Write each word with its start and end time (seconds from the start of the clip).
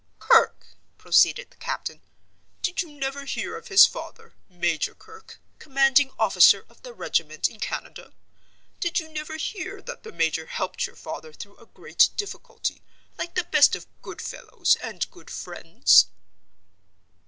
"Kirke," 0.17 0.65
proceeded 0.97 1.51
the 1.51 1.57
captain. 1.57 2.01
"Did 2.63 2.81
you 2.81 2.91
never 2.91 3.23
hear 3.25 3.55
of 3.55 3.67
his 3.67 3.85
father, 3.85 4.33
Major 4.49 4.95
Kirke, 4.95 5.37
commanding 5.59 6.09
officer 6.17 6.65
of 6.69 6.81
the 6.81 6.91
regiment 6.91 7.47
in 7.47 7.59
Canada? 7.59 8.11
Did 8.79 8.97
you 8.97 9.09
never 9.09 9.37
hear 9.37 9.79
that 9.83 10.01
the 10.01 10.11
major 10.11 10.47
helped 10.47 10.87
your 10.87 10.95
father 10.95 11.31
through 11.31 11.57
a 11.57 11.67
great 11.67 12.09
difficulty, 12.17 12.81
like 13.19 13.35
the 13.35 13.43
best 13.43 13.75
of 13.75 13.85
good 14.01 14.23
fellows 14.23 14.75
and 14.81 15.07
good 15.11 15.29
friends?" 15.29 16.07